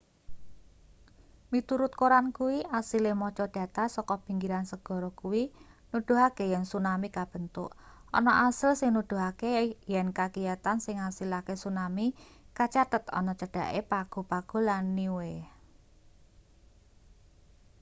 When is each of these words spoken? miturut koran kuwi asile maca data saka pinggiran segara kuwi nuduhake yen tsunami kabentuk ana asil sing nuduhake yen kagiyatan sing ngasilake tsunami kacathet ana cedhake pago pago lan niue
miturut 1.51 1.93
koran 2.01 2.27
kuwi 2.37 2.57
asile 2.79 3.11
maca 3.21 3.45
data 3.57 3.83
saka 3.95 4.15
pinggiran 4.25 4.65
segara 4.71 5.09
kuwi 5.21 5.43
nuduhake 5.91 6.43
yen 6.51 6.65
tsunami 6.69 7.07
kabentuk 7.17 7.69
ana 8.17 8.31
asil 8.47 8.71
sing 8.79 8.91
nuduhake 8.95 9.51
yen 9.93 10.07
kagiyatan 10.17 10.77
sing 10.83 10.95
ngasilake 10.99 11.53
tsunami 11.59 12.07
kacathet 12.57 13.05
ana 13.19 13.33
cedhake 13.39 13.81
pago 13.91 14.21
pago 14.31 14.57
lan 14.67 14.83
niue 14.97 15.33